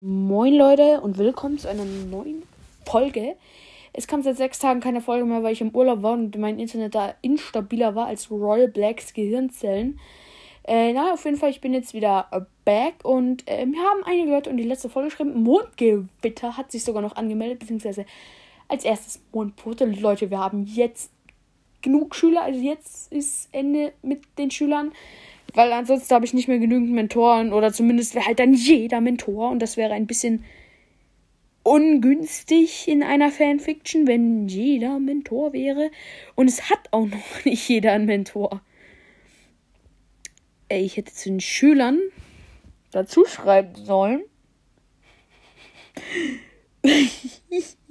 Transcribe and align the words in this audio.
Moin 0.00 0.54
Leute 0.54 1.00
und 1.00 1.18
willkommen 1.18 1.58
zu 1.58 1.68
einer 1.68 1.84
neuen 1.84 2.44
Folge. 2.86 3.34
Es 3.92 4.06
kam 4.06 4.22
seit 4.22 4.36
sechs 4.36 4.60
Tagen 4.60 4.78
keine 4.78 5.00
Folge 5.00 5.24
mehr, 5.24 5.42
weil 5.42 5.54
ich 5.54 5.60
im 5.60 5.74
Urlaub 5.74 6.04
war 6.04 6.12
und 6.12 6.38
mein 6.38 6.60
Internet 6.60 6.94
da 6.94 7.16
instabiler 7.20 7.96
war 7.96 8.06
als 8.06 8.30
Royal 8.30 8.68
Blacks 8.68 9.12
Gehirnzellen. 9.12 9.98
Äh, 10.62 10.92
na, 10.92 11.14
auf 11.14 11.24
jeden 11.24 11.36
Fall, 11.36 11.50
ich 11.50 11.60
bin 11.60 11.74
jetzt 11.74 11.94
wieder 11.94 12.46
back 12.64 13.04
und 13.04 13.42
äh, 13.48 13.66
mir 13.66 13.80
haben 13.80 14.04
einige 14.04 14.30
Leute 14.30 14.50
in 14.50 14.56
die 14.56 14.62
letzte 14.62 14.88
Folge 14.88 15.08
geschrieben, 15.08 15.42
Mondgewitter 15.42 16.56
hat 16.56 16.70
sich 16.70 16.84
sogar 16.84 17.02
noch 17.02 17.16
angemeldet, 17.16 17.58
beziehungsweise 17.58 18.06
als 18.68 18.84
erstes 18.84 19.20
Mondpfote. 19.32 19.84
Leute, 19.84 20.30
wir 20.30 20.38
haben 20.38 20.64
jetzt 20.64 21.10
genug 21.82 22.14
Schüler, 22.14 22.42
also 22.42 22.60
jetzt 22.60 23.10
ist 23.12 23.48
Ende 23.50 23.92
mit 24.02 24.22
den 24.38 24.52
Schülern. 24.52 24.92
Weil 25.54 25.72
ansonsten 25.72 26.14
habe 26.14 26.24
ich 26.24 26.34
nicht 26.34 26.48
mehr 26.48 26.58
genügend 26.58 26.92
Mentoren 26.92 27.52
oder 27.52 27.72
zumindest 27.72 28.14
wäre 28.14 28.26
halt 28.26 28.38
dann 28.38 28.52
jeder 28.52 29.00
Mentor 29.00 29.50
und 29.50 29.60
das 29.60 29.76
wäre 29.76 29.94
ein 29.94 30.06
bisschen 30.06 30.44
ungünstig 31.62 32.88
in 32.88 33.02
einer 33.02 33.30
Fanfiction, 33.30 34.06
wenn 34.06 34.48
jeder 34.48 34.98
Mentor 34.98 35.52
wäre. 35.52 35.90
Und 36.34 36.48
es 36.48 36.70
hat 36.70 36.88
auch 36.92 37.06
noch 37.06 37.44
nicht 37.44 37.68
jeder 37.68 37.92
einen 37.92 38.06
Mentor. 38.06 38.62
Ey, 40.68 40.82
ich 40.84 40.96
hätte 40.96 41.12
zu 41.12 41.30
den 41.30 41.40
Schülern 41.40 41.98
dazu 42.90 43.24
schreiben 43.24 43.74
sollen. 43.74 44.22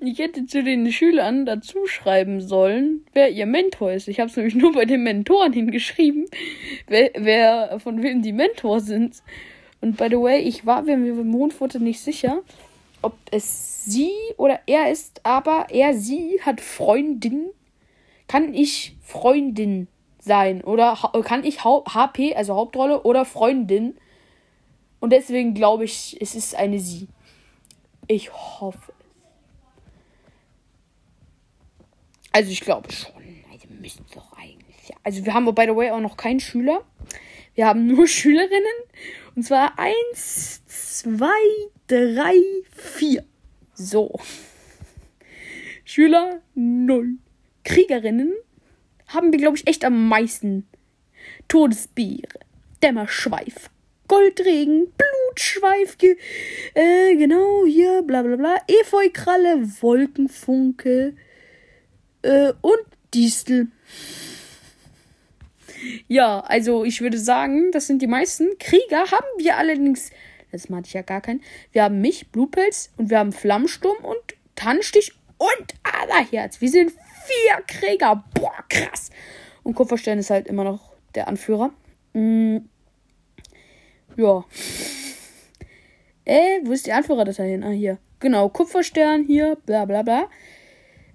ich 0.00 0.18
hätte 0.18 0.46
zu 0.46 0.62
den 0.62 0.90
Schülern 0.92 1.46
dazu 1.46 1.86
schreiben 1.86 2.40
sollen, 2.40 3.04
wer 3.12 3.30
ihr 3.30 3.46
Mentor 3.46 3.92
ist. 3.92 4.08
Ich 4.08 4.20
habe 4.20 4.30
es 4.30 4.36
nämlich 4.36 4.54
nur 4.54 4.72
bei 4.72 4.84
den 4.84 5.02
Mentoren 5.02 5.52
hingeschrieben, 5.52 6.26
wer, 6.86 7.10
wer 7.14 7.80
von 7.80 8.02
wem 8.02 8.22
die 8.22 8.32
Mentor 8.32 8.80
sind. 8.80 9.22
Und 9.80 9.96
by 9.96 10.08
the 10.10 10.16
way, 10.16 10.40
ich 10.40 10.66
war 10.66 10.82
mir 10.82 10.96
beim 10.96 11.28
Mondfoto 11.28 11.78
nicht 11.78 12.00
sicher, 12.00 12.42
ob 13.02 13.14
es 13.30 13.84
sie 13.84 14.12
oder 14.36 14.60
er 14.66 14.90
ist, 14.90 15.20
aber 15.24 15.66
er, 15.70 15.94
sie 15.94 16.40
hat 16.42 16.60
Freundin. 16.60 17.50
Kann 18.28 18.52
ich 18.54 18.96
Freundin 19.02 19.86
sein? 20.18 20.62
Oder 20.64 20.98
kann 21.24 21.44
ich 21.44 21.64
HP, 21.64 22.34
also 22.34 22.56
Hauptrolle, 22.56 23.02
oder 23.02 23.24
Freundin? 23.24 23.96
Und 24.98 25.12
deswegen 25.12 25.54
glaube 25.54 25.84
ich, 25.84 26.16
es 26.20 26.34
ist 26.34 26.56
eine 26.56 26.80
sie. 26.80 27.06
Ich 28.08 28.32
hoffe 28.32 28.92
es. 28.92 29.06
Also 32.32 32.50
ich 32.50 32.60
glaube 32.60 32.92
schon. 32.92 33.12
Also 33.50 33.66
müssen 33.80 34.04
doch 34.14 34.32
eigentlich. 34.36 34.92
Also 35.02 35.24
wir 35.24 35.34
haben 35.34 35.46
by 35.54 35.64
the 35.66 35.74
way 35.74 35.90
auch 35.90 36.00
noch 36.00 36.16
keinen 36.16 36.40
Schüler. 36.40 36.84
Wir 37.54 37.66
haben 37.66 37.86
nur 37.94 38.06
Schülerinnen. 38.06 38.76
Und 39.34 39.42
zwar 39.42 39.78
eins, 39.78 40.64
zwei, 40.66 41.26
drei, 41.86 42.34
vier. 42.72 43.24
So. 43.74 44.18
Schüler 45.84 46.40
null. 46.54 47.18
Kriegerinnen 47.64 48.32
haben 49.08 49.32
wir, 49.32 49.38
glaube 49.38 49.56
ich, 49.56 49.66
echt 49.66 49.84
am 49.84 50.08
meisten. 50.08 50.68
Todesbeere, 51.48 52.40
Dämmerschweif, 52.82 53.70
Goldregen, 54.08 54.92
Blutschweif, 54.96 55.96
äh, 56.74 57.16
genau, 57.16 57.64
hier, 57.66 58.02
bla 58.02 58.22
bla 58.22 58.36
bla, 58.36 58.56
Efeukralle, 58.66 59.62
Wolkenfunke 59.80 61.14
äh, 62.22 62.52
und 62.60 62.80
Distel. 63.14 63.68
Ja, 66.08 66.40
also 66.40 66.84
ich 66.84 67.00
würde 67.00 67.18
sagen, 67.18 67.70
das 67.72 67.86
sind 67.86 68.02
die 68.02 68.06
meisten. 68.06 68.58
Krieger 68.58 69.10
haben 69.10 69.26
wir 69.38 69.56
allerdings, 69.56 70.10
das 70.52 70.68
meinte 70.68 70.88
ich 70.88 70.94
ja 70.94 71.02
gar 71.02 71.20
keinen. 71.20 71.42
Wir 71.72 71.84
haben 71.84 72.00
mich, 72.00 72.28
Blutpilz 72.30 72.90
und 72.96 73.10
wir 73.10 73.18
haben 73.18 73.32
Flammsturm 73.32 74.04
und 74.04 74.18
Tannenstich 74.54 75.12
und 75.38 75.74
Aderherz. 75.82 76.60
Wir 76.60 76.70
sind 76.70 76.90
vier 76.90 77.62
Krieger. 77.66 78.24
Boah, 78.34 78.64
krass. 78.68 79.10
Und 79.62 79.74
Kupferstein 79.74 80.18
ist 80.18 80.30
halt 80.30 80.46
immer 80.46 80.64
noch 80.64 80.92
der 81.14 81.28
Anführer. 81.28 81.72
Mhm. 82.12 82.68
Ja. 84.16 84.44
Äh, 86.24 86.60
wo 86.64 86.72
ist 86.72 86.86
die 86.86 86.92
Anführerdatei 86.92 87.50
hin? 87.50 87.62
Ah, 87.62 87.70
hier. 87.70 87.98
Genau, 88.18 88.48
Kupferstern 88.48 89.24
hier, 89.24 89.56
bla 89.66 89.84
bla 89.84 90.02
bla. 90.02 90.28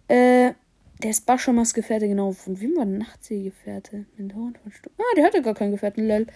Äh, 0.08 0.54
der 1.02 1.10
ist 1.10 1.26
Baschamas 1.26 1.74
Gefährte, 1.74 2.08
genau. 2.08 2.32
Von 2.32 2.62
wem 2.62 2.76
war 2.76 2.86
Nachtsee-Gefährte? 2.86 4.06
Von 4.16 4.72
Sturm. 4.72 4.94
Ah, 5.00 5.16
der 5.16 5.26
hatte 5.26 5.42
gar 5.42 5.56
keinen 5.56 5.72
Gefährten, 5.72 6.08
lol. 6.08 6.28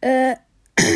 Äh. 0.00 0.36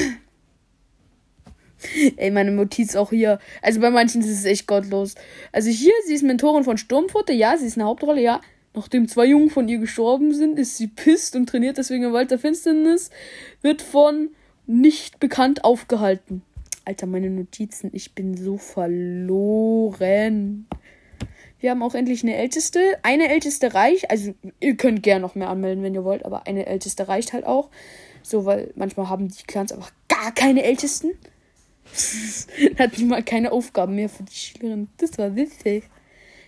Ey, 2.17 2.31
meine 2.31 2.51
Notiz 2.51 2.97
auch 2.97 3.11
hier. 3.11 3.39
Also 3.63 3.81
bei 3.81 3.91
manchen 3.91 4.23
ist 4.23 4.31
es 4.31 4.45
echt 4.45 4.67
gottlos. 4.67 5.15
Also 5.53 5.71
hier, 5.71 5.93
sie 6.07 6.15
ist 6.15 6.23
Mentorin 6.23 6.65
von 6.65 6.79
Sturmfutter, 6.79 7.33
ja, 7.33 7.57
sie 7.57 7.67
ist 7.67 7.77
eine 7.77 7.87
Hauptrolle, 7.87 8.23
ja. 8.23 8.41
Nachdem 8.75 9.09
zwei 9.09 9.27
Jungen 9.27 9.51
von 9.51 9.69
ihr 9.69 9.79
gestorben 9.79 10.33
sind, 10.33 10.59
ist 10.59 10.77
sie 10.77 10.87
pisst 10.87 11.37
und 11.37 11.49
trainiert 11.49 11.79
deswegen 11.79 12.05
im 12.05 12.13
Wald 12.13 12.31
der 12.31 12.39
Finsternis. 12.39 13.11
Wird 13.63 13.83
von 13.83 14.31
nicht 14.71 15.21
bekannt 15.21 15.65
aufgehalten. 15.65 16.43
Alter, 16.85 17.07
meine 17.07 17.29
Notizen, 17.29 17.91
ich 17.93 18.15
bin 18.15 18.37
so 18.37 18.57
verloren. 18.57 20.67
Wir 21.59 21.71
haben 21.71 21.83
auch 21.83 21.95
endlich 21.95 22.23
eine 22.23 22.37
Älteste. 22.37 22.81
Eine 23.03 23.29
Älteste 23.29 23.75
reicht. 23.75 24.11
Also, 24.11 24.35
ihr 24.61 24.77
könnt 24.77 25.03
gerne 25.03 25.21
noch 25.21 25.35
mehr 25.35 25.51
anmelden, 25.51 25.85
wenn 25.85 25.95
ihr 25.95 26.05
wollt, 26.05 26.25
aber 26.25 26.47
eine 26.47 26.67
Älteste 26.67 27.09
reicht 27.09 27.33
halt 27.33 27.45
auch. 27.45 27.69
So, 28.23 28.47
weil 28.47 28.73
manchmal 28.77 29.09
haben 29.09 29.29
die 29.29 29.43
Clans 29.47 29.73
einfach 29.73 29.93
gar 30.09 30.33
keine 30.33 30.63
Ältesten. 30.63 31.11
Hat 32.79 32.99
mal 33.01 33.23
keine 33.23 33.53
Aufgaben 33.53 33.97
mehr 33.97 34.09
für 34.09 34.23
die 34.23 34.35
Schülerin. 34.35 34.89
Das 34.99 35.19
war 35.19 35.35
witzig. 35.37 35.85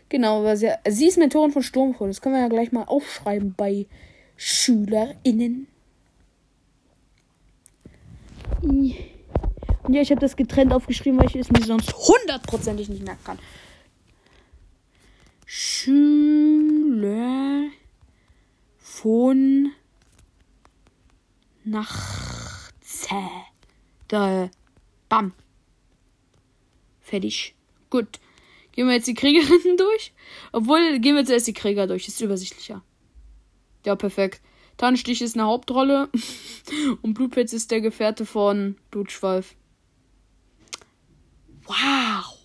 Genau, 0.08 0.40
aber 0.40 0.56
sie, 0.56 0.70
sie 0.88 1.08
ist 1.08 1.18
Mentorin 1.18 1.52
von 1.52 1.62
Sturmfrau. 1.62 2.06
Das 2.06 2.20
können 2.20 2.36
wir 2.36 2.42
ja 2.42 2.48
gleich 2.48 2.72
mal 2.72 2.84
aufschreiben 2.84 3.54
bei 3.56 3.86
SchülerInnen. 4.36 5.66
Und 8.62 9.94
ja, 9.94 10.00
ich 10.00 10.10
habe 10.10 10.20
das 10.20 10.36
getrennt 10.36 10.72
aufgeschrieben, 10.72 11.18
weil 11.18 11.26
ich 11.26 11.34
es 11.36 11.50
mir 11.50 11.62
sonst 11.64 11.92
hundertprozentig 11.92 12.88
nicht 12.88 13.04
merken 13.04 13.24
kann. 13.24 13.38
Schüler 15.44 16.12
von 18.78 19.72
Nachtze. 21.64 23.16
Da. 24.08 24.50
Bam. 25.08 25.32
Fertig. 27.00 27.54
Gut. 27.90 28.20
Gehen 28.72 28.86
wir 28.86 28.94
jetzt 28.94 29.08
die 29.08 29.14
Kriegerinnen 29.14 29.76
durch? 29.76 30.12
Obwohl, 30.52 30.98
gehen 31.00 31.16
wir 31.16 31.24
zuerst 31.26 31.46
die 31.46 31.52
Krieger 31.52 31.86
durch. 31.86 32.08
Ist 32.08 32.20
übersichtlicher. 32.20 32.82
Ja, 33.84 33.96
perfekt. 33.96 34.40
Tannenstich 34.76 35.22
ist 35.22 35.36
eine 35.36 35.46
Hauptrolle. 35.46 36.08
Und 37.02 37.14
Blutpilz 37.14 37.52
ist 37.52 37.70
der 37.70 37.80
Gefährte 37.80 38.26
von 38.26 38.76
Blutschweif. 38.90 39.54
Wow. 41.66 42.38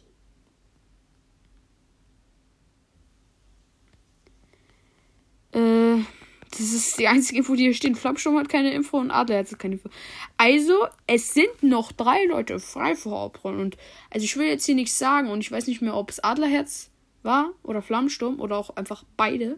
Äh, 5.52 6.04
das 6.52 6.74
ist 6.74 6.98
die 7.00 7.08
einzige 7.08 7.40
Info, 7.40 7.56
die 7.56 7.64
hier 7.64 7.74
steht. 7.74 7.98
Flammsturm 7.98 8.38
hat 8.38 8.50
keine 8.50 8.74
Info 8.74 8.98
und 8.98 9.12
Adlerherz 9.12 9.52
hat 9.52 9.60
keine 9.60 9.76
Info. 9.76 9.90
Also, 10.38 10.88
es 11.06 11.34
sind 11.34 11.62
noch 11.62 11.92
drei 11.92 12.26
Leute 12.26 12.60
frei 12.60 12.96
für 12.96 13.12
Hauptrollen. 13.12 13.60
Und 13.60 13.78
also 14.10 14.24
ich 14.24 14.38
will 14.38 14.48
jetzt 14.48 14.66
hier 14.66 14.76
nichts 14.76 14.98
sagen 14.98 15.30
und 15.30 15.40
ich 15.40 15.52
weiß 15.52 15.68
nicht 15.68 15.82
mehr, 15.82 15.96
ob 15.96 16.10
es 16.10 16.24
Adlerherz 16.24 16.90
war 17.24 17.52
oder 17.64 17.82
Flammsturm 17.82 18.40
oder 18.40 18.58
auch 18.58 18.76
einfach 18.76 19.04
beide. 19.18 19.58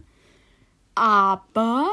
Aber 0.96 1.90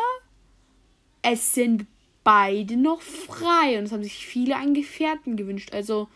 es 1.28 1.54
sind 1.54 1.86
beide 2.22 2.76
noch 2.76 3.00
frei 3.00 3.78
und 3.78 3.84
es 3.84 3.92
haben 3.92 4.02
sich 4.02 4.26
viele 4.26 4.56
einen 4.56 4.74
Gefährten 4.74 5.36
gewünscht. 5.36 5.72
Also 5.72 6.08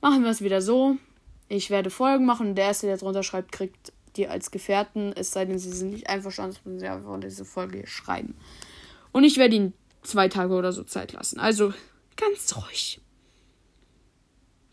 machen 0.00 0.22
wir 0.24 0.30
es 0.30 0.42
wieder 0.42 0.62
so. 0.62 0.96
Ich 1.48 1.70
werde 1.70 1.90
Folgen 1.90 2.24
machen 2.24 2.48
und 2.48 2.54
der 2.54 2.66
erste, 2.66 2.86
der 2.86 2.96
drunter 2.96 3.22
schreibt, 3.22 3.52
kriegt 3.52 3.92
die 4.16 4.28
als 4.28 4.50
Gefährten, 4.50 5.12
es 5.14 5.32
sei 5.32 5.44
denn, 5.44 5.58
sie 5.58 5.70
sind 5.70 5.92
nicht 5.92 6.08
einverstanden, 6.08 6.56
müssen 6.64 6.80
sie 6.80 6.86
einfach 6.86 7.18
diese 7.20 7.44
Folge 7.44 7.78
hier 7.78 7.86
schreiben. 7.86 8.34
Und 9.10 9.24
ich 9.24 9.36
werde 9.36 9.56
ihnen 9.56 9.72
zwei 10.02 10.28
Tage 10.28 10.54
oder 10.54 10.72
so 10.72 10.82
Zeit 10.82 11.12
lassen. 11.12 11.38
Also 11.38 11.72
ganz 12.16 12.54
ruhig. 12.56 13.00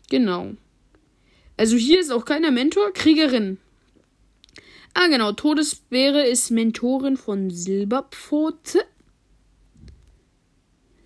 Genau. 0.08 0.52
Also 1.56 1.76
hier 1.76 2.00
ist 2.00 2.10
auch 2.10 2.24
keiner 2.24 2.50
Mentor, 2.50 2.92
Kriegerin. 2.92 3.58
Ah, 4.94 5.08
genau. 5.08 5.32
Todesbeere 5.32 6.26
ist 6.26 6.50
Mentorin 6.50 7.16
von 7.16 7.50
Silberpfote. 7.50 8.84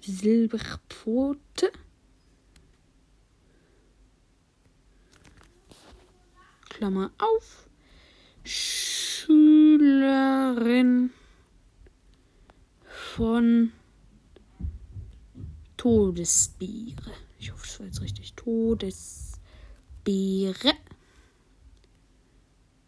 Silberpfote. 0.06 1.72
Klammer 6.68 7.10
auf. 7.18 7.68
Schülerin 8.44 9.84
von 12.86 13.72
Todesbiere. 15.78 17.12
Ich 17.38 17.52
hoffe, 17.52 17.64
es 17.66 17.78
war 17.78 17.86
jetzt 17.86 18.00
richtig. 18.02 18.34
Todesbeere. 18.34 19.38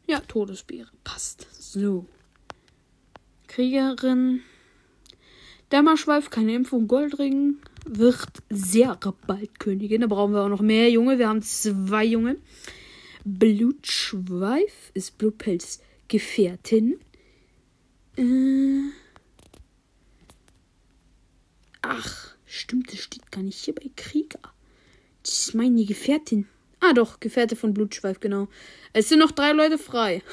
Ja, 0.07 0.21
Todesbeere. 0.21 0.91
Passt. 1.05 1.47
So. 1.53 2.07
Kriegerin. 3.47 4.43
Dämmerschweif, 5.73 6.31
keine 6.31 6.55
Impfung, 6.55 6.87
Goldring. 6.87 7.57
Wird 7.89 8.43
sehr 8.51 8.99
bald 9.27 9.61
Königin. 9.61 10.01
Da 10.01 10.07
brauchen 10.07 10.33
wir 10.33 10.43
auch 10.43 10.49
noch 10.49 10.61
mehr 10.61 10.91
Junge. 10.91 11.19
Wir 11.19 11.29
haben 11.29 11.43
zwei 11.43 12.05
Junge. 12.05 12.37
Blutschweif 13.25 14.91
ist 14.95 15.19
Blutpelz 15.19 15.81
Gefährtin. 16.09 16.99
Äh. 18.17 18.91
Ach, 21.83 22.35
stimmt, 22.45 22.93
das 22.93 23.01
steht 23.01 23.31
gar 23.31 23.43
nicht 23.43 23.59
hier 23.59 23.75
bei 23.75 23.91
Krieger. 23.97 24.41
Das 25.23 25.39
ist 25.39 25.55
meine 25.55 25.85
Gefährtin. 25.85 26.47
Ah, 26.81 26.93
doch, 26.93 27.21
Gefährte 27.21 27.57
von 27.57 27.75
Blutschweif, 27.75 28.21
genau. 28.21 28.49
Es 28.93 29.09
sind 29.09 29.19
noch 29.19 29.33
drei 29.33 29.53
Leute 29.53 29.79
frei. 29.79 30.23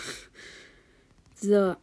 So. 1.36 1.76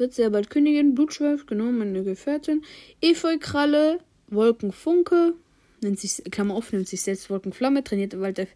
Wird 0.00 0.14
sehr 0.14 0.30
bald 0.30 0.48
Königin, 0.48 0.94
Blutschweif, 0.94 1.44
genau, 1.44 1.64
meine 1.64 2.02
Gefährtin. 2.02 2.64
Efeukralle, 3.02 3.98
Wolkenfunke, 4.28 5.34
nennt 5.82 6.00
sich, 6.00 6.24
Klammer 6.30 6.54
auf, 6.54 6.72
nennt 6.72 6.88
sich 6.88 7.02
selbst 7.02 7.28
Wolkenflamme, 7.28 7.84
trainiert 7.84 8.18
Walter 8.18 8.46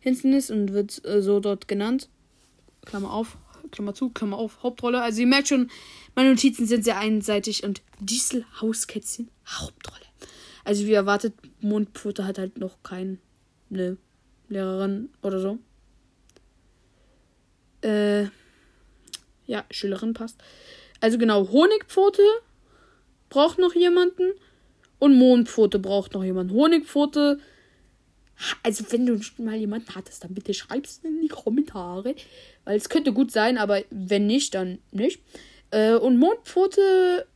Hinsternis 0.00 0.50
und 0.50 0.74
wird 0.74 1.02
äh, 1.06 1.22
so 1.22 1.40
dort 1.40 1.68
genannt. 1.68 2.10
Klammer 2.84 3.14
auf, 3.14 3.38
Klammer 3.70 3.94
zu, 3.94 4.10
Klammer 4.10 4.36
auf, 4.36 4.62
Hauptrolle. 4.62 5.00
Also 5.00 5.22
ihr 5.22 5.26
merkt 5.26 5.48
schon, 5.48 5.70
meine 6.14 6.28
Notizen 6.28 6.66
sind 6.66 6.84
sehr 6.84 6.98
einseitig 6.98 7.64
und 7.64 7.80
Diesel 8.00 8.44
Hauskätzchen, 8.60 9.30
Hauptrolle. 9.46 10.04
Also 10.64 10.84
wie 10.86 10.92
erwartet, 10.92 11.32
Mondpfote 11.62 12.26
hat 12.26 12.36
halt 12.36 12.58
noch 12.58 12.76
keine 12.82 13.16
Lehrerin 14.50 15.08
oder 15.22 15.40
so. 15.40 15.58
Äh, 17.80 18.24
ja, 19.46 19.64
Schülerin 19.70 20.12
passt. 20.12 20.36
Also 21.00 21.18
genau, 21.18 21.48
Honigpfote 21.48 22.22
braucht 23.28 23.58
noch 23.58 23.74
jemanden 23.74 24.32
und 24.98 25.16
Mondpfote 25.16 25.78
braucht 25.78 26.14
noch 26.14 26.24
jemanden. 26.24 26.54
Honigpfote, 26.54 27.40
also 28.62 28.84
wenn 28.90 29.06
du 29.06 29.20
mal 29.38 29.56
jemanden 29.56 29.94
hattest, 29.94 30.24
dann 30.24 30.34
bitte 30.34 30.52
schreib's 30.54 31.00
in 31.02 31.20
die 31.20 31.28
Kommentare, 31.28 32.14
weil 32.64 32.76
es 32.76 32.88
könnte 32.88 33.12
gut 33.12 33.32
sein, 33.32 33.58
aber 33.58 33.82
wenn 33.90 34.26
nicht, 34.26 34.54
dann 34.54 34.78
nicht. 34.90 35.20
Äh, 35.70 35.94
und 35.94 36.18
Mondpfote, 36.18 37.26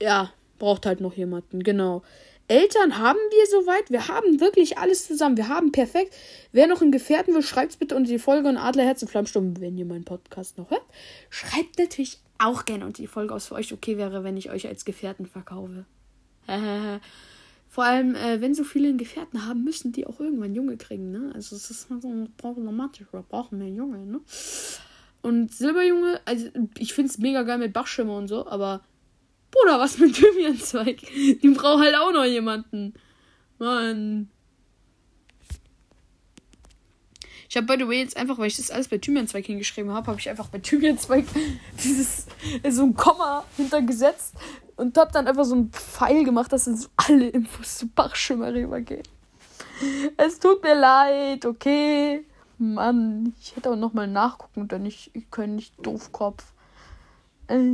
ja, 0.00 0.32
braucht 0.58 0.86
halt 0.86 1.00
noch 1.00 1.14
jemanden, 1.14 1.62
genau. 1.62 2.02
Eltern 2.48 2.98
haben 2.98 3.18
wir 3.18 3.46
soweit. 3.46 3.90
Wir 3.90 4.06
haben 4.06 4.40
wirklich 4.40 4.78
alles 4.78 5.06
zusammen. 5.06 5.36
Wir 5.36 5.48
haben 5.48 5.72
perfekt. 5.72 6.14
Wer 6.52 6.68
noch 6.68 6.80
einen 6.80 6.92
Gefährten 6.92 7.34
will, 7.34 7.42
schreibt 7.42 7.76
bitte 7.80 7.96
unter 7.96 8.08
die 8.08 8.20
Folge 8.20 8.48
und 8.48 8.56
Adlerherz 8.56 9.02
und 9.02 9.08
Flammsturm, 9.08 9.60
wenn 9.60 9.76
ihr 9.76 9.84
meinen 9.84 10.04
Podcast 10.04 10.56
noch 10.56 10.70
hört. 10.70 10.84
Schreibt 11.28 11.78
natürlich 11.78 12.18
auch 12.38 12.64
gerne 12.64 12.86
unter 12.86 13.02
die 13.02 13.08
Folge, 13.08 13.32
ob 13.32 13.38
es 13.38 13.46
für 13.46 13.54
euch 13.54 13.72
okay 13.72 13.96
wäre, 13.96 14.24
wenn 14.24 14.36
ich 14.36 14.50
euch 14.50 14.66
als 14.66 14.84
Gefährten 14.84 15.26
verkaufe. 15.26 15.84
Vor 17.68 17.84
allem, 17.84 18.14
äh, 18.14 18.40
wenn 18.40 18.54
so 18.54 18.64
viele 18.64 18.88
einen 18.88 18.98
Gefährten 18.98 19.46
haben, 19.46 19.64
müssen 19.64 19.92
die 19.92 20.06
auch 20.06 20.20
irgendwann 20.20 20.54
Junge 20.54 20.76
kriegen, 20.76 21.10
ne? 21.10 21.32
Also 21.34 21.56
es 21.56 21.70
ist 21.70 21.88
so 21.88 22.28
problematisch. 22.36 23.06
Wir 23.10 23.22
brauchen 23.22 23.58
mehr 23.58 23.68
Junge, 23.68 24.06
ne? 24.06 24.20
Und 25.22 25.52
Silberjunge, 25.52 26.20
also 26.24 26.46
ich 26.78 26.94
finde 26.94 27.10
es 27.10 27.18
mega 27.18 27.42
geil 27.42 27.58
mit 27.58 27.72
Bachschimmer 27.72 28.16
und 28.16 28.28
so, 28.28 28.46
aber 28.46 28.82
Bruder, 29.50 29.78
was 29.78 29.98
mit 29.98 30.14
Thymianzweig? 30.14 31.00
Die 31.42 31.48
braucht 31.50 31.82
halt 31.82 31.96
auch 31.96 32.12
noch 32.12 32.24
jemanden. 32.24 32.94
Mann. 33.58 34.28
Ich 37.48 37.56
habe 37.56 37.66
by 37.66 37.76
the 37.78 37.88
way 37.88 38.00
jetzt 38.00 38.16
einfach, 38.16 38.38
weil 38.38 38.48
ich 38.48 38.56
das 38.56 38.70
alles 38.70 38.88
bei 38.88 38.98
Thymianzweig 38.98 39.46
hingeschrieben 39.46 39.92
habe, 39.92 40.08
habe 40.08 40.20
ich 40.20 40.28
einfach 40.28 40.48
bei 40.48 40.58
Thymianzweig 40.58 41.24
dieses 41.84 42.26
so 42.68 42.82
ein 42.82 42.94
Komma 42.94 43.44
hintergesetzt 43.56 44.34
und 44.76 44.96
habe 44.98 45.12
dann 45.12 45.26
einfach 45.26 45.44
so 45.44 45.54
einen 45.54 45.70
Pfeil 45.70 46.24
gemacht, 46.24 46.52
dass 46.52 46.64
so 46.64 46.88
alle 46.96 47.28
Infos 47.28 47.78
zu 47.78 47.88
Bachschimmer 47.88 48.52
rübergehen. 48.52 49.02
Es 50.16 50.38
tut 50.38 50.62
mir 50.62 50.74
leid, 50.74 51.44
okay. 51.44 52.24
Mann, 52.58 53.34
ich 53.38 53.54
hätte 53.54 53.68
aber 53.68 53.76
nochmal 53.76 54.06
nachgucken 54.06 54.66
können. 54.68 54.86
Ich, 54.86 55.10
ich 55.14 55.30
kann 55.30 55.56
nicht 55.56 55.74
doofkopf. 55.84 56.52
Äh. 57.48 57.70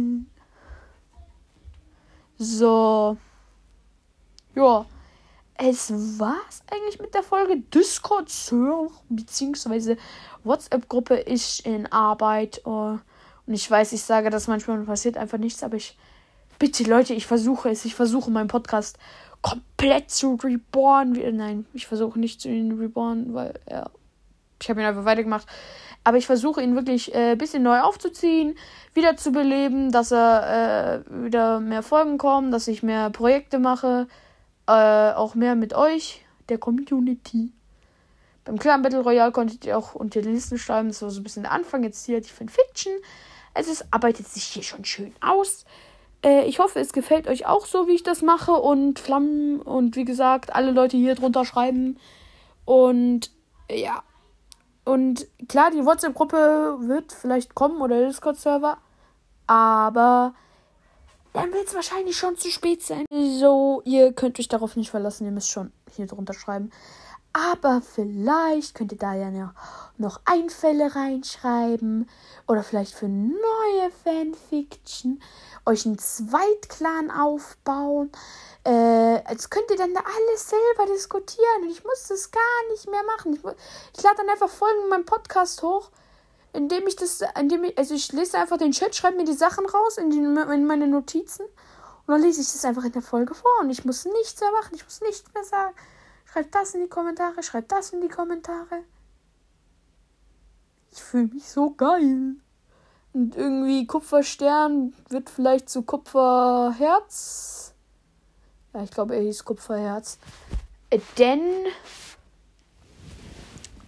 So. 2.39 3.17
Ja. 4.57 4.87
Es 5.65 5.93
war's 6.19 6.65
eigentlich 6.73 6.99
mit 6.99 7.15
der 7.15 7.23
Folge. 7.23 7.61
Discord-Server 7.73 8.89
bzw. 9.11 9.97
WhatsApp-Gruppe 10.43 11.15
ist 11.15 11.65
in 11.65 11.87
Arbeit. 11.87 12.63
Uh, 12.67 12.99
und 13.47 13.55
ich 13.55 13.71
weiß, 13.71 13.93
ich 13.93 14.03
sage 14.03 14.31
das 14.31 14.49
manchmal 14.49 14.81
und 14.81 14.87
passiert 14.87 15.17
einfach 15.17 15.39
nichts, 15.39 15.63
aber 15.63 15.77
ich. 15.77 15.97
Bitte, 16.59 16.83
Leute, 16.83 17.15
ich 17.15 17.29
versuche 17.29 17.71
es. 17.71 17.85
Ich 17.85 17.95
versuche 17.95 18.29
meinen 18.29 18.49
Podcast 18.49 18.99
komplett 19.41 20.11
zu 20.11 20.37
reborn. 20.43 21.13
Nein, 21.13 21.67
ich 21.75 21.87
versuche 21.87 22.19
nicht 22.19 22.41
zu 22.41 22.49
ihn 22.49 22.73
reborn, 22.81 23.33
weil 23.33 23.55
ja, 23.71 23.89
ich 24.61 24.69
habe 24.69 24.81
ihn 24.81 24.87
einfach 24.87 25.05
weitergemacht. 25.05 25.47
Aber 26.03 26.17
ich 26.17 26.27
versuche 26.27 26.61
ihn 26.61 26.75
wirklich 26.75 27.15
ein 27.15 27.35
äh, 27.35 27.37
bisschen 27.37 27.63
neu 27.63 27.79
aufzuziehen, 27.83 28.57
wieder 28.95 29.17
zu 29.17 29.31
beleben, 29.31 29.93
dass 29.93 30.11
er 30.11 31.05
äh, 31.07 31.23
wieder 31.25 31.61
mehr 31.61 31.85
Folgen 31.85 32.19
kommen, 32.19 32.51
dass 32.51 32.67
ich 32.67 32.83
mehr 32.83 33.11
Projekte 33.11 33.61
mache, 33.61 34.09
äh, 34.67 35.13
auch 35.13 35.35
mehr 35.35 35.55
mit 35.55 35.75
euch, 35.75 36.25
der 36.49 36.59
Community. 36.59 37.51
Beim 38.45 38.59
Clan 38.59 38.83
Battle 38.83 39.01
Royale 39.01 39.33
konntet 39.33 39.65
ihr 39.65 39.79
auch 39.79 39.95
unter 39.95 40.21
den 40.21 40.35
Listen 40.35 40.59
schreiben, 40.59 40.89
das 40.89 41.03
war 41.03 41.11
so 41.11 41.21
ein 41.21 41.23
bisschen 41.23 41.45
der 41.45 41.53
Anfang, 41.53 41.85
jetzt 41.85 42.05
hier 42.05 42.21
die 42.21 42.29
Fanfiction. 42.29 42.93
Also 43.55 43.71
es 43.71 43.85
arbeitet 43.93 44.27
sich 44.29 44.45
hier 44.45 44.63
schon 44.63 44.85
schön 44.85 45.15
aus. 45.21 45.65
Äh, 46.25 46.47
ich 46.47 46.59
hoffe, 46.59 46.81
es 46.81 46.93
gefällt 46.93 47.29
euch 47.29 47.47
auch 47.47 47.67
so, 47.67 47.87
wie 47.87 47.95
ich 47.95 48.03
das 48.03 48.23
mache 48.23 48.53
und 48.53 48.99
Flammen 48.99 49.61
und 49.61 49.97
wie 49.97 50.05
gesagt, 50.05 50.55
alle 50.55 50.73
Leute 50.73 50.97
hier 50.97 51.15
drunter 51.15 51.45
schreiben. 51.45 51.99
Und 52.65 53.31
ja, 53.71 54.03
und 54.85 55.27
klar, 55.49 55.71
die 55.71 55.85
WhatsApp-Gruppe 55.85 56.79
wird 56.81 57.13
vielleicht 57.13 57.55
kommen 57.55 57.81
oder 57.81 57.99
der 57.99 58.09
Discord-Server. 58.09 58.79
Aber 59.47 60.35
dann 61.33 61.53
wird 61.53 61.69
es 61.69 61.75
wahrscheinlich 61.75 62.17
schon 62.17 62.37
zu 62.37 62.51
spät 62.51 62.83
sein. 62.83 63.07
So, 63.11 63.83
ihr 63.85 64.13
könnt 64.13 64.39
euch 64.39 64.49
darauf 64.49 64.77
nicht 64.77 64.91
verlassen. 64.91 65.25
Ihr 65.25 65.33
müsst 65.33 65.51
schon 65.51 65.73
hier 65.91 66.07
drunter 66.07 66.35
schreiben. 66.35 66.71
Aber 67.33 67.81
vielleicht 67.81 68.75
könnt 68.75 68.93
ihr 68.93 68.99
da 68.99 69.15
ja 69.15 69.55
noch 69.97 70.21
Einfälle 70.27 70.95
reinschreiben. 70.95 72.09
Oder 72.47 72.63
vielleicht 72.63 72.95
für 72.95 73.09
neue 73.09 73.91
Fanfiction 74.05 75.23
euch 75.65 75.87
einen 75.87 75.99
Zweitclan 75.99 77.11
aufbauen. 77.11 78.13
Äh, 78.65 79.23
als 79.25 79.49
könnt 79.49 79.71
ihr 79.71 79.79
dann 79.79 79.95
da 79.95 80.01
alles 80.01 80.51
selber 80.51 80.93
diskutieren. 80.93 81.63
Und 81.63 81.71
ich 81.71 81.83
muss 81.85 82.09
das 82.09 82.31
gar 82.31 82.71
nicht 82.71 82.91
mehr 82.91 83.03
machen. 83.05 83.35
Ich, 83.35 83.41
ich 83.97 84.03
lade 84.03 84.17
dann 84.19 84.29
einfach 84.29 84.51
Folgen 84.51 84.83
in 84.83 84.89
meinem 84.91 85.07
Podcast 85.07 85.63
hoch, 85.63 85.91
indem 86.53 86.87
ich 86.87 86.97
das, 86.97 87.23
indem 87.39 87.65
ich, 87.65 87.79
also 87.79 87.95
ich 87.95 88.13
lese 88.13 88.39
einfach 88.39 88.59
den 88.59 88.73
Chat, 88.73 88.95
schreibe 88.95 89.17
mir 89.17 89.25
die 89.25 89.33
Sachen 89.33 89.67
raus 89.67 89.97
in, 89.99 90.11
die, 90.11 90.19
in 90.19 90.67
meine 90.67 90.87
Notizen. 90.87 91.45
Und 91.45 92.15
dann 92.15 92.23
lese 92.23 92.41
ich 92.41 92.53
das 92.53 92.65
einfach 92.65 92.85
in 92.85 92.93
der 92.93 93.03
Folge 93.03 93.35
vor. 93.35 93.51
Und 93.61 93.71
ich 93.71 93.85
muss 93.85 94.05
nichts 94.05 94.41
mehr 94.41 94.51
machen. 94.53 94.75
Ich 94.75 94.85
muss 94.85 95.01
nichts 95.01 95.33
mehr 95.33 95.45
sagen. 95.45 95.75
Schreibt 96.25 96.55
das 96.55 96.75
in 96.75 96.81
die 96.81 96.89
Kommentare, 96.89 97.43
schreibt 97.43 97.73
das 97.73 97.91
in 97.91 98.01
die 98.01 98.09
Kommentare. 98.09 98.85
Ich 100.91 101.03
fühle 101.03 101.29
mich 101.29 101.49
so 101.49 101.71
geil. 101.71 102.37
Und 103.13 103.37
irgendwie 103.37 103.87
Kupferstern 103.87 104.95
wird 105.09 105.31
vielleicht 105.31 105.69
zu 105.69 105.83
Kupferherz. 105.83 107.75
Ja, 108.73 108.83
ich 108.83 108.91
glaube, 108.91 109.15
er 109.15 109.23
hieß 109.23 109.45
Kupferherz. 109.45 110.19
Denn 111.19 111.43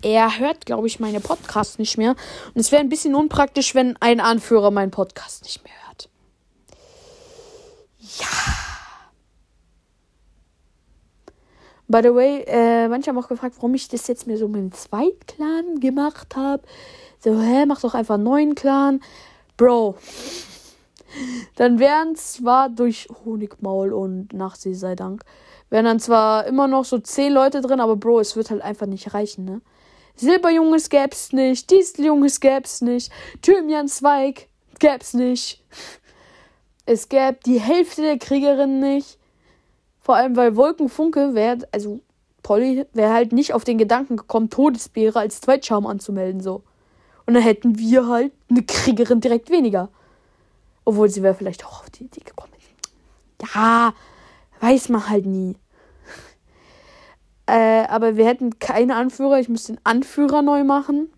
er 0.05 0.39
hört, 0.39 0.67
glaube 0.67 0.87
ich, 0.87 1.01
meine 1.01 1.21
Podcasts 1.21 1.79
nicht 1.79 1.99
mehr. 1.99 2.15
Und 2.55 2.61
es 2.61 2.71
wäre 2.71 2.81
ein 2.81 2.89
bisschen 2.89 3.15
unpraktisch, 3.15 3.75
wenn 3.75 3.97
ein 4.01 4.21
Anführer 4.21 4.71
meinen 4.71 4.91
Podcast 4.91 5.45
nicht 5.45 5.65
mehr 5.65 5.73
hört. 5.87 6.09
Ja. 8.21 8.27
By 11.89 12.01
the 12.03 12.15
way, 12.15 12.45
äh, 12.47 12.89
manche 12.89 13.11
haben 13.11 13.19
auch 13.19 13.29
gefragt, 13.29 13.57
warum 13.57 13.75
ich 13.75 13.89
das 13.89 14.07
jetzt 14.07 14.27
mir 14.27 14.39
so 14.39 14.49
mit 14.49 14.61
dem 14.61 14.73
Zweitclan 14.73 15.81
gemacht 15.81 16.37
habe. 16.37 16.63
So, 17.19 17.41
hä, 17.41 17.67
mach 17.67 17.81
doch 17.81 17.95
einfach 17.95 18.15
einen 18.15 18.25
neuen 18.25 18.55
Clan. 18.55 19.01
Bro. 19.57 19.97
Dann 21.57 21.79
wären 21.79 22.17
zwar 22.17 22.69
durch 22.69 23.09
Honigmaul 23.25 23.93
und 23.93 24.33
Nachsee 24.33 24.75
sei 24.75 24.97
Dank, 24.97 25.25
wären 25.71 25.85
dann 25.85 26.01
zwar 26.01 26.47
immer 26.47 26.67
noch 26.67 26.85
so 26.85 26.99
zehn 26.99 27.33
Leute 27.33 27.61
drin, 27.61 27.81
aber 27.81 27.97
Bro, 27.97 28.21
es 28.21 28.35
wird 28.35 28.51
halt 28.51 28.63
einfach 28.63 28.87
nicht 28.87 29.15
reichen, 29.15 29.45
ne? 29.45 29.61
Silberjunges 30.17 30.89
gäb's 30.89 31.33
nicht, 31.33 31.71
Dieseljunges 31.71 32.41
gäb's 32.41 32.81
nicht, 32.81 33.13
Thymianzweig 33.43 34.49
gäb's 34.79 35.15
nicht. 35.15 35.63
Es 36.87 37.09
gäbe 37.09 37.39
die 37.47 37.61
Hälfte 37.61 38.03
der 38.03 38.19
Kriegerinnen 38.19 38.81
nicht. 38.81 39.19
Vor 40.01 40.17
allem, 40.17 40.37
weil 40.37 40.55
Wolkenfunke 40.55 41.35
wäre, 41.35 41.67
also 41.73 42.01
Polly 42.43 42.85
wäre 42.93 43.13
halt 43.13 43.33
nicht 43.33 43.55
auf 43.55 43.65
den 43.65 43.79
Gedanken 43.79 44.17
gekommen, 44.17 44.51
Todesbeere 44.51 45.19
als 45.19 45.41
Zweitscham 45.41 45.87
anzumelden, 45.87 46.43
so. 46.43 46.63
Und 47.27 47.35
dann 47.35 47.43
hätten 47.43 47.79
wir 47.79 48.07
halt 48.07 48.33
eine 48.51 48.63
Kriegerin 48.63 49.21
direkt 49.21 49.51
weniger. 49.51 49.89
Obwohl 50.85 51.09
sie 51.09 51.23
wäre 51.23 51.35
vielleicht 51.35 51.65
auch 51.65 51.81
auf 51.81 51.91
die 51.91 52.05
Idee 52.05 52.21
gekommen. 52.21 52.53
Ja, 53.55 53.95
weiß 54.61 54.91
man 54.91 55.09
halt 55.09 55.27
nie. 55.27 55.57
Äh, 57.47 57.85
aber 57.89 58.17
wir 58.17 58.27
hätten 58.27 58.59
keine 58.59 58.97
Anführer. 58.97 59.39
Ich 59.39 59.49
müsste 59.49 59.75
den 59.75 59.81
Anführer 59.85 60.43
neu 60.43 60.65
machen. 60.65 61.11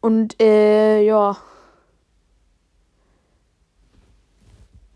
Und 0.00 0.40
äh, 0.42 1.02
ja. 1.04 1.36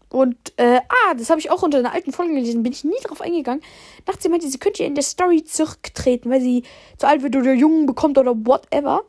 Und, 0.09 0.37
äh, 0.57 0.79
ah, 0.79 1.15
das 1.15 1.31
habe 1.31 1.41
ich 1.41 1.51
auch 1.51 1.63
unter 1.63 1.79
einer 1.79 1.93
alten 1.93 2.13
Folge 2.13 2.33
gelesen, 2.35 2.63
bin 2.63 2.73
ich 2.73 2.85
nie 2.85 2.97
drauf 3.05 3.21
eingegangen. 3.21 3.63
Nachts 4.07 4.23
sie 4.23 4.29
meinte, 4.29 4.49
sie 4.49 4.59
könnte 4.59 4.83
in 4.83 4.95
der 4.95 5.05
Story 5.05 5.45
zurücktreten, 5.45 6.31
weil 6.31 6.41
sie 6.41 6.63
zu 6.97 7.07
alt 7.07 7.23
wird 7.23 7.37
oder 7.37 7.53
Jungen 7.53 7.87
bekommt 7.87 8.17
oder 8.17 8.35
whatever. 8.35 9.03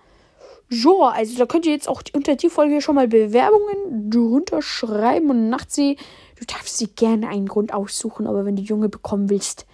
Ja, 0.69 1.13
also 1.13 1.37
da 1.37 1.45
könnt 1.45 1.65
ihr 1.65 1.71
jetzt 1.71 1.87
auch 1.87 2.01
unter 2.13 2.35
die 2.35 2.49
Folge 2.49 2.81
schon 2.81 2.95
mal 2.95 3.07
Bewerbungen 3.07 4.09
drunter 4.09 4.61
schreiben 4.61 5.29
und 5.29 5.49
nachts 5.49 5.75
sie, 5.75 5.97
du 6.37 6.45
darfst 6.45 6.77
sie 6.77 6.87
gerne 6.87 7.29
einen 7.29 7.47
Grund 7.47 7.73
aussuchen, 7.73 8.27
aber 8.27 8.43
wenn 8.43 8.57
du 8.57 8.61
Junge 8.61 8.89
bekommen 8.89 9.29
willst, 9.29 9.65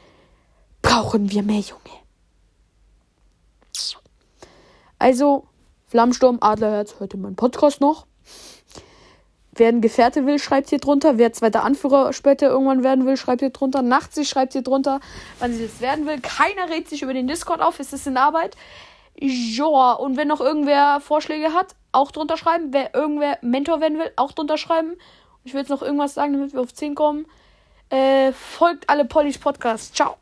brauchen 0.84 1.32
wir 1.32 1.42
mehr 1.42 1.62
Junge. 1.62 1.82
Also, 5.00 5.48
Flammsturm, 5.88 6.38
Adlerherz, 6.40 6.96
ihr 7.02 7.20
meinen 7.20 7.36
Podcast 7.36 7.82
noch? 7.82 8.06
Wer 9.56 9.70
ein 9.70 9.82
Gefährte 9.82 10.26
will, 10.26 10.40
schreibt 10.40 10.70
hier 10.70 10.80
drunter. 10.80 11.18
Wer 11.18 11.34
zweiter 11.34 11.64
Anführer 11.64 12.14
später 12.14 12.48
irgendwann 12.48 12.84
werden 12.84 13.06
will, 13.06 13.18
schreibt 13.18 13.42
hier 13.42 13.52
drunter. 13.52 13.82
Nachts, 13.82 14.16
sie 14.16 14.26
schreibt 14.26 14.54
hier 14.54 14.64
drunter, 14.64 15.00
wann 15.40 15.54
sie 15.54 15.64
das 15.64 15.82
werden 15.82 16.08
will. 16.08 16.20
Keiner 16.22 16.70
regt 16.70 16.90
sich 16.90 17.02
über 17.02 17.14
den 17.14 17.28
Discord 17.28 17.62
auf, 17.62 17.80
es 17.80 17.94
ist 17.94 18.08
in 18.08 18.18
Arbeit. 18.18 18.56
Ja, 19.16 19.92
und 19.92 20.18
wenn 20.18 20.28
noch 20.28 20.42
irgendwer 20.42 21.00
Vorschläge 21.02 21.54
hat, 21.54 21.76
auch 21.92 22.12
drunter 22.12 22.38
schreiben. 22.38 22.70
Wer 22.72 22.96
irgendwer 22.96 23.38
Mentor 23.42 23.80
werden 23.80 24.00
will, 24.00 24.12
auch 24.16 24.32
drunter 24.32 24.58
schreiben. 24.58 24.96
Ich 25.44 25.54
will 25.54 25.62
jetzt 25.62 25.70
noch 25.70 25.84
irgendwas 25.84 26.14
sagen, 26.16 26.34
damit 26.34 26.54
wir 26.54 26.62
auf 26.62 26.74
10 26.74 26.96
kommen. 26.96 27.28
Äh, 27.90 28.32
folgt 28.32 28.90
alle 28.90 29.06
Pollys 29.06 29.38
Podcasts. 29.38 29.94
Ciao. 29.94 30.16